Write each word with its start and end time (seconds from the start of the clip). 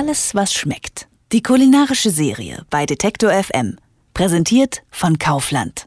Alles, 0.00 0.34
was 0.34 0.54
schmeckt. 0.54 1.08
Die 1.30 1.42
kulinarische 1.42 2.08
Serie 2.08 2.64
bei 2.70 2.86
Detektor 2.86 3.30
FM. 3.32 3.76
Präsentiert 4.14 4.82
von 4.90 5.18
Kaufland. 5.18 5.86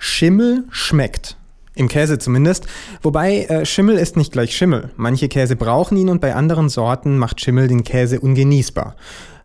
Schimmel 0.00 0.64
schmeckt. 0.72 1.36
Im 1.76 1.86
Käse 1.86 2.18
zumindest. 2.18 2.66
Wobei 3.02 3.44
äh, 3.44 3.64
Schimmel 3.64 3.98
ist 3.98 4.16
nicht 4.16 4.32
gleich 4.32 4.56
Schimmel. 4.56 4.90
Manche 4.96 5.28
Käse 5.28 5.54
brauchen 5.54 5.96
ihn 5.96 6.08
und 6.08 6.20
bei 6.20 6.34
anderen 6.34 6.68
Sorten 6.68 7.18
macht 7.18 7.40
Schimmel 7.40 7.68
den 7.68 7.84
Käse 7.84 8.18
ungenießbar. 8.18 8.96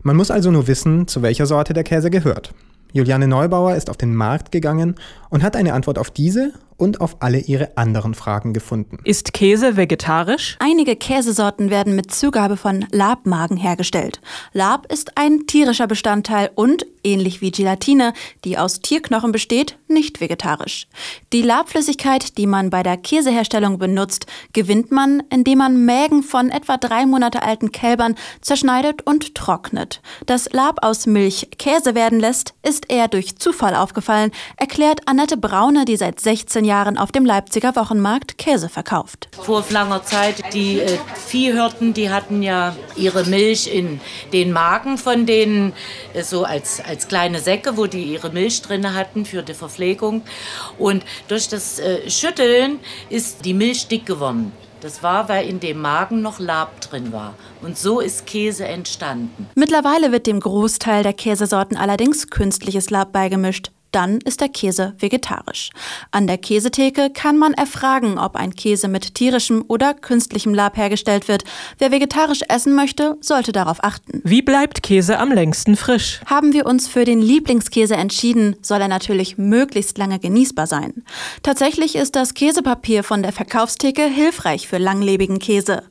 Man 0.01 0.15
muss 0.15 0.31
also 0.31 0.49
nur 0.49 0.65
wissen, 0.65 1.07
zu 1.07 1.21
welcher 1.21 1.45
Sorte 1.45 1.73
der 1.73 1.83
Käse 1.83 2.09
gehört. 2.09 2.55
Juliane 2.93 3.27
Neubauer 3.27 3.75
ist 3.75 3.91
auf 3.91 3.97
den 3.97 4.15
Markt 4.15 4.51
gegangen 4.51 4.95
und 5.29 5.43
hat 5.43 5.55
eine 5.55 5.73
Antwort 5.73 5.99
auf 5.99 6.09
diese 6.09 6.53
und 6.77 6.99
auf 6.99 7.17
alle 7.19 7.39
ihre 7.39 7.77
anderen 7.77 8.15
Fragen 8.15 8.53
gefunden. 8.53 8.97
Ist 9.03 9.33
Käse 9.33 9.77
vegetarisch? 9.77 10.57
Einige 10.59 10.95
Käsesorten 10.95 11.69
werden 11.69 11.95
mit 11.95 12.11
Zugabe 12.11 12.57
von 12.57 12.85
Labmagen 12.91 13.57
hergestellt. 13.57 14.19
Lab 14.51 14.91
ist 14.91 15.17
ein 15.17 15.45
tierischer 15.45 15.85
Bestandteil 15.85 16.49
und, 16.55 16.85
ähnlich 17.03 17.41
wie 17.41 17.51
Gelatine, 17.51 18.13
die 18.45 18.57
aus 18.57 18.81
Tierknochen 18.81 19.31
besteht, 19.31 19.77
nicht 19.87 20.21
vegetarisch. 20.21 20.87
Die 21.33 21.43
Labflüssigkeit, 21.43 22.37
die 22.37 22.47
man 22.47 22.69
bei 22.71 22.81
der 22.81 22.97
Käseherstellung 22.97 23.77
benutzt, 23.77 24.25
gewinnt 24.53 24.91
man, 24.91 25.21
indem 25.29 25.59
man 25.59 25.85
Mägen 25.85 26.23
von 26.23 26.49
etwa 26.49 26.77
drei 26.77 27.05
Monate 27.05 27.43
alten 27.43 27.71
Kälbern 27.71 28.15
zerschneidet 28.41 29.03
und 29.03 29.35
trocknet. 29.35 30.01
Dass 30.25 30.51
Lab 30.51 30.83
aus 30.83 31.05
Milch 31.05 31.49
Käse 31.59 31.93
werden 31.93 32.19
lässt, 32.19 32.55
ist 32.63 32.91
eher 32.91 33.07
durch 33.07 33.37
Zufall 33.37 33.75
aufgefallen, 33.75 34.31
erklärt 34.57 35.07
Annette 35.07 35.37
Braune, 35.37 35.85
die 35.85 35.97
seit 35.97 36.19
16 36.19 36.65
Jahren 36.65 36.70
Jahren 36.71 36.97
auf 36.97 37.11
dem 37.11 37.25
Leipziger 37.25 37.75
Wochenmarkt 37.75 38.37
Käse 38.37 38.69
verkauft. 38.69 39.27
Vor 39.33 39.65
langer 39.71 40.03
Zeit, 40.03 40.53
die 40.53 40.79
äh, 40.79 40.97
Viehhirten, 41.27 41.93
die 41.93 42.09
hatten 42.09 42.41
ja 42.41 42.73
ihre 42.95 43.25
Milch 43.25 43.67
in 43.67 43.99
den 44.31 44.53
Magen 44.53 44.97
von 44.97 45.25
denen, 45.25 45.73
äh, 46.13 46.23
so 46.23 46.45
als, 46.45 46.81
als 46.81 47.09
kleine 47.09 47.41
Säcke, 47.41 47.75
wo 47.75 47.87
die 47.87 48.03
ihre 48.03 48.29
Milch 48.29 48.61
drin 48.61 48.93
hatten 48.93 49.25
für 49.25 49.43
die 49.43 49.53
Verpflegung. 49.53 50.21
Und 50.77 51.03
durch 51.27 51.49
das 51.49 51.77
äh, 51.79 52.09
Schütteln 52.09 52.79
ist 53.09 53.43
die 53.43 53.53
Milch 53.53 53.87
dick 53.87 54.05
geworden. 54.05 54.53
Das 54.79 55.03
war, 55.03 55.27
weil 55.27 55.49
in 55.49 55.59
dem 55.59 55.81
Magen 55.81 56.21
noch 56.21 56.39
Lab 56.39 56.79
drin 56.79 57.11
war. 57.11 57.33
Und 57.61 57.77
so 57.77 57.99
ist 57.99 58.25
Käse 58.25 58.65
entstanden. 58.65 59.49
Mittlerweile 59.55 60.13
wird 60.13 60.25
dem 60.25 60.39
Großteil 60.39 61.03
der 61.03 61.13
Käsesorten 61.13 61.75
allerdings 61.75 62.29
künstliches 62.29 62.89
Lab 62.89 63.11
beigemischt 63.11 63.71
dann 63.91 64.19
ist 64.19 64.41
der 64.41 64.49
Käse 64.49 64.93
vegetarisch. 64.99 65.69
An 66.11 66.27
der 66.27 66.37
Käsetheke 66.37 67.09
kann 67.09 67.37
man 67.37 67.53
erfragen, 67.53 68.17
ob 68.17 68.35
ein 68.35 68.55
Käse 68.55 68.87
mit 68.87 69.15
tierischem 69.15 69.65
oder 69.67 69.93
künstlichem 69.93 70.53
Lab 70.53 70.77
hergestellt 70.77 71.27
wird. 71.27 71.43
Wer 71.77 71.91
vegetarisch 71.91 72.41
essen 72.47 72.73
möchte, 72.75 73.17
sollte 73.21 73.51
darauf 73.51 73.83
achten. 73.83 74.21
Wie 74.23 74.41
bleibt 74.41 74.83
Käse 74.83 75.19
am 75.19 75.31
längsten 75.31 75.75
frisch? 75.75 76.21
Haben 76.25 76.53
wir 76.53 76.65
uns 76.65 76.87
für 76.87 77.05
den 77.05 77.21
Lieblingskäse 77.21 77.95
entschieden, 77.95 78.55
soll 78.61 78.81
er 78.81 78.87
natürlich 78.87 79.37
möglichst 79.37 79.97
lange 79.97 80.19
genießbar 80.19 80.67
sein. 80.67 81.03
Tatsächlich 81.43 81.95
ist 81.95 82.15
das 82.15 82.33
Käsepapier 82.33 83.03
von 83.03 83.23
der 83.23 83.31
Verkaufstheke 83.31 84.03
hilfreich 84.03 84.67
für 84.67 84.77
langlebigen 84.77 85.39
Käse. 85.39 85.83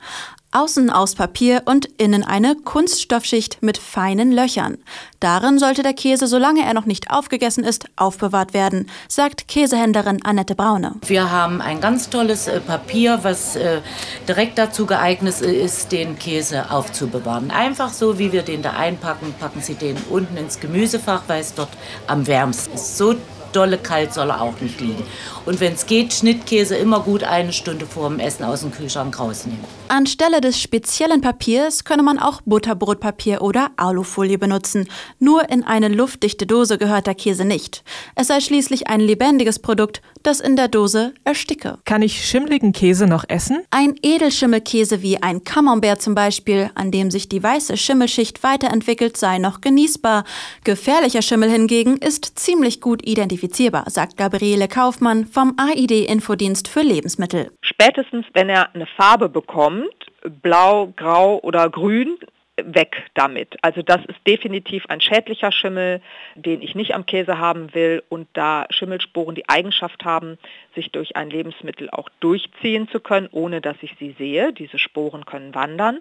Außen 0.53 0.91
aus 0.91 1.15
Papier 1.15 1.63
und 1.67 1.87
innen 1.97 2.25
eine 2.25 2.57
Kunststoffschicht 2.57 3.63
mit 3.63 3.79
feinen 3.79 4.33
Löchern. 4.33 4.79
Darin 5.21 5.61
sollte 5.61 5.85
der 5.85 5.93
Käse, 5.93 6.27
solange 6.27 6.65
er 6.65 6.75
noch 6.75 6.87
nicht 6.87 7.13
aufgegessen 7.13 7.63
ist, 7.63 7.85
aufbewahrt 7.95 8.53
werden, 8.53 8.91
sagt 9.07 9.47
Käsehändlerin 9.47 10.25
Annette 10.25 10.57
Braune. 10.57 10.97
Wir 11.07 11.31
haben 11.31 11.61
ein 11.61 11.81
ganz 11.81 12.11
tolles 12.11 12.49
äh, 12.49 12.59
Papier, 12.59 13.21
was 13.23 13.55
äh, 13.55 13.81
direkt 14.27 14.59
dazu 14.59 14.87
geeignet 14.87 15.41
ist, 15.41 15.93
den 15.93 16.19
Käse 16.19 16.73
aufzubewahren. 16.73 17.53
Einfach 17.53 17.93
so, 17.93 18.19
wie 18.19 18.33
wir 18.33 18.43
den 18.43 18.63
da 18.63 18.73
einpacken, 18.73 19.33
packen 19.39 19.61
Sie 19.61 19.75
den 19.75 19.97
unten 20.11 20.37
ins 20.37 20.59
Gemüsefach, 20.59 21.23
weil 21.29 21.43
es 21.43 21.55
dort 21.55 21.71
am 22.09 22.27
wärmsten 22.27 22.75
ist. 22.75 22.99
So 22.99 23.15
dolle 23.53 23.79
kalt 23.79 24.13
soll 24.13 24.31
er 24.31 24.41
auch 24.41 24.61
nicht 24.61 24.81
liegen. 24.81 25.05
Und 25.47 25.61
wenn 25.61 25.73
es 25.73 25.87
geht, 25.87 26.13
Schnittkäse 26.13 26.77
immer 26.77 27.01
gut 27.01 27.25
eine 27.25 27.53
Stunde 27.53 27.87
vor 27.87 28.09
dem 28.09 28.21
Essen 28.21 28.45
aus 28.45 28.61
dem 28.61 28.73
Kühlschrank 28.73 29.19
rausnehmen. 29.19 29.65
Anstelle 29.89 30.41
des 30.41 30.61
speziellen 30.61 31.21
Papiers 31.21 31.85
könne 31.85 32.03
man 32.03 32.19
auch 32.19 32.43
Butterbrotpapier 32.43 33.43
oder 33.43 33.71
Alufolie 33.77 34.39
benutzen. 34.39 34.89
Nur 35.19 35.49
in 35.51 35.65
eine 35.65 35.89
luftdichte 35.89 36.47
Dose 36.47 36.79
gehört 36.79 37.07
der 37.07 37.15
Käse 37.15 37.45
nicht. 37.45 37.83
Es 38.15 38.29
sei 38.29 38.41
schließlich 38.41 38.87
ein 38.89 39.01
lebendiges 39.01 39.59
Produkt, 39.59 40.03
das 40.23 40.41
in 40.41 40.55
der 40.57 40.69
Dose 40.69 41.15
ersticke. 41.25 41.79
Kann 41.85 42.03
ich 42.03 42.25
schimmligen 42.25 42.73
Käse 42.73 43.07
noch 43.07 43.25
essen? 43.29 43.63
Ein 43.71 43.95
Edelschimmelkäse 44.03 45.03
wie 45.03 45.23
ein 45.23 45.45
Camembert 45.45 46.03
zum 46.03 46.15
Beispiel, 46.15 46.71
an 46.75 46.91
dem 46.91 47.11
sich 47.11 47.29
die 47.29 47.43
weiße 47.43 47.77
Schimmelschicht 47.77 48.43
weiterentwickelt, 48.43 49.17
sei 49.17 49.39
noch 49.39 49.61
genießbar. 49.61 50.25
Gefährlicher 50.65 51.23
Schimmel 51.23 51.51
hingegen 51.51 51.97
ist 51.97 52.39
ziemlich 52.39 52.81
gut 52.81 53.01
identifizierbar, 53.41 53.85
sagt 53.89 54.17
Gabriele 54.17 54.69
Kaufmann 54.69 55.27
vom 55.27 55.57
AID-Infodienst 55.57 56.69
für 56.69 56.83
Lebensmittel. 56.83 57.51
Spätestens, 57.63 58.27
wenn 58.35 58.49
er 58.49 58.75
eine 58.75 58.87
Farbe 58.87 59.29
bekommt, 59.29 59.95
blau, 60.43 60.93
grau 60.97 61.39
oder 61.43 61.69
grün, 61.71 62.19
weg 62.63 63.05
damit. 63.15 63.57
Also 63.63 63.81
das 63.81 64.05
ist 64.07 64.19
definitiv 64.27 64.85
ein 64.89 65.01
schädlicher 65.01 65.51
Schimmel, 65.51 66.03
den 66.35 66.61
ich 66.61 66.75
nicht 66.75 66.95
am 66.95 67.07
Käse 67.07 67.39
haben 67.39 67.73
will 67.73 68.03
und 68.11 68.29
da 68.35 68.67
Schimmelsporen 68.69 69.35
die 69.35 69.49
Eigenschaft 69.49 70.05
haben, 70.05 70.37
sich 70.75 70.93
durch 70.93 71.17
ein 71.17 71.31
Lebensmittel 71.31 71.89
auch 71.89 72.11
durchziehen 72.21 72.87
zu 72.91 73.01
können, 73.01 73.29
ohne 73.33 73.63
dass 73.63 73.77
ich 73.81 73.97
sie 73.99 74.15
sehe. 74.19 74.53
Diese 74.53 74.79
Sporen 74.79 75.25
können 75.25 75.55
wandern. 75.55 76.01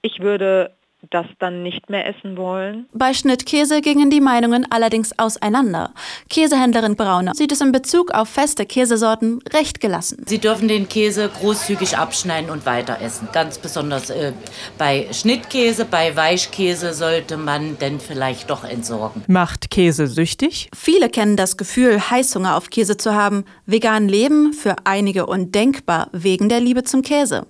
Ich 0.00 0.18
würde 0.18 0.72
das 1.10 1.26
dann 1.38 1.62
nicht 1.62 1.90
mehr 1.90 2.06
essen 2.06 2.36
wollen. 2.36 2.86
Bei 2.92 3.12
Schnittkäse 3.14 3.80
gingen 3.80 4.10
die 4.10 4.20
Meinungen 4.20 4.66
allerdings 4.70 5.18
auseinander. 5.18 5.92
Käsehändlerin 6.30 6.96
Braune 6.96 7.32
sieht 7.34 7.52
es 7.52 7.60
in 7.60 7.72
Bezug 7.72 8.12
auf 8.12 8.28
feste 8.28 8.66
Käsesorten 8.66 9.40
recht 9.52 9.80
gelassen. 9.80 10.24
Sie 10.26 10.38
dürfen 10.38 10.68
den 10.68 10.88
Käse 10.88 11.28
großzügig 11.28 11.98
abschneiden 11.98 12.50
und 12.50 12.66
weiter 12.66 13.00
essen. 13.00 13.28
Ganz 13.32 13.58
besonders 13.58 14.10
äh, 14.10 14.32
bei 14.78 15.08
Schnittkäse, 15.12 15.84
bei 15.84 16.16
Weichkäse 16.16 16.94
sollte 16.94 17.36
man 17.36 17.78
denn 17.78 18.00
vielleicht 18.00 18.50
doch 18.50 18.64
entsorgen. 18.64 19.24
Macht 19.26 19.70
Käse 19.70 20.06
süchtig? 20.06 20.70
Viele 20.74 21.08
kennen 21.08 21.36
das 21.36 21.56
Gefühl, 21.56 21.98
Heißhunger 22.10 22.56
auf 22.56 22.70
Käse 22.70 22.96
zu 22.96 23.14
haben. 23.14 23.44
Vegan 23.66 24.08
leben 24.08 24.52
für 24.52 24.76
einige 24.84 25.26
undenkbar 25.26 26.08
wegen 26.12 26.48
der 26.48 26.60
Liebe 26.60 26.84
zum 26.84 27.02
Käse. 27.02 27.46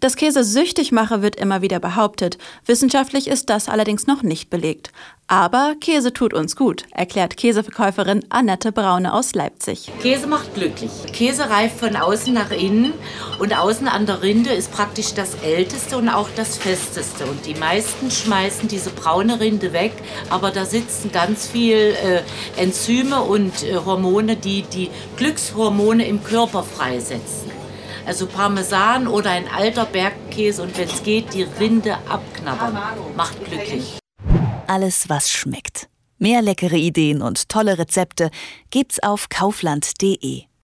Dass 0.00 0.16
Käse 0.16 0.44
süchtig 0.44 0.92
mache, 0.92 1.22
wird 1.22 1.36
immer 1.36 1.62
wieder 1.62 1.80
behauptet. 1.80 2.38
Wissenschaftlich 2.64 3.28
ist 3.28 3.50
das 3.50 3.68
allerdings 3.68 4.06
noch 4.06 4.22
nicht 4.22 4.50
belegt. 4.50 4.92
Aber 5.28 5.74
Käse 5.80 6.12
tut 6.12 6.32
uns 6.34 6.54
gut, 6.54 6.84
erklärt 6.92 7.36
Käseverkäuferin 7.36 8.24
Annette 8.28 8.70
Braune 8.70 9.12
aus 9.12 9.34
Leipzig. 9.34 9.90
Käse 10.00 10.28
macht 10.28 10.54
glücklich. 10.54 10.92
Käse 11.12 11.50
reift 11.50 11.80
von 11.80 11.96
außen 11.96 12.32
nach 12.32 12.52
innen 12.52 12.92
und 13.40 13.58
außen 13.58 13.88
an 13.88 14.06
der 14.06 14.22
Rinde 14.22 14.50
ist 14.50 14.70
praktisch 14.70 15.14
das 15.14 15.34
älteste 15.42 15.98
und 15.98 16.08
auch 16.08 16.28
das 16.36 16.56
festeste. 16.56 17.26
Und 17.26 17.44
die 17.44 17.56
meisten 17.56 18.12
schmeißen 18.12 18.68
diese 18.68 18.90
braune 18.90 19.40
Rinde 19.40 19.72
weg, 19.72 19.94
aber 20.30 20.52
da 20.52 20.64
sitzen 20.64 21.10
ganz 21.10 21.48
viel 21.48 21.76
äh, 21.76 22.22
Enzyme 22.56 23.20
und 23.22 23.64
äh, 23.64 23.74
Hormone, 23.84 24.36
die 24.36 24.62
die 24.62 24.90
Glückshormone 25.16 26.06
im 26.06 26.22
Körper 26.22 26.62
freisetzen. 26.62 27.55
Also 28.06 28.26
Parmesan 28.26 29.08
oder 29.08 29.30
ein 29.30 29.48
alter 29.48 29.84
Bergkäse 29.84 30.62
und 30.62 30.78
wenn 30.78 30.88
es 30.88 31.02
geht, 31.02 31.34
die 31.34 31.42
Rinde 31.42 31.98
abknabbern. 32.08 32.78
Macht 33.16 33.44
glücklich. 33.44 33.98
Alles, 34.68 35.08
was 35.08 35.30
schmeckt. 35.30 35.88
Mehr 36.18 36.40
leckere 36.40 36.76
Ideen 36.76 37.20
und 37.20 37.48
tolle 37.48 37.78
Rezepte 37.78 38.30
gibt's 38.70 39.02
auf 39.02 39.28
kaufland.de. 39.28 40.46